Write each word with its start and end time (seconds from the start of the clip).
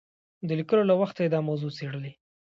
د 0.47 0.49
لیکلو 0.59 0.83
له 0.89 0.95
وخته 1.01 1.19
یې 1.23 1.29
دا 1.31 1.39
موضوع 1.47 1.71
څېړلې. 1.77 2.11